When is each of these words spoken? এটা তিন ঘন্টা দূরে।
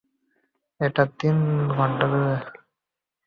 এটা 0.79 1.03
তিন 1.19 1.37
ঘন্টা 1.67 2.05
দূরে। 2.07 2.35